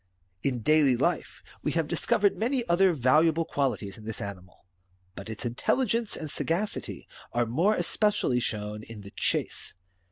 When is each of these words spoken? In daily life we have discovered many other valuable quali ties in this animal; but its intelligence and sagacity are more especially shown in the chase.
In 0.41 0.61
daily 0.63 0.97
life 0.97 1.43
we 1.61 1.73
have 1.73 1.87
discovered 1.87 2.35
many 2.35 2.67
other 2.67 2.91
valuable 2.91 3.45
quali 3.45 3.77
ties 3.77 3.99
in 3.99 4.05
this 4.05 4.19
animal; 4.19 4.65
but 5.13 5.29
its 5.29 5.45
intelligence 5.45 6.15
and 6.17 6.31
sagacity 6.31 7.07
are 7.33 7.45
more 7.45 7.75
especially 7.75 8.39
shown 8.39 8.81
in 8.81 9.01
the 9.01 9.11
chase. 9.11 9.75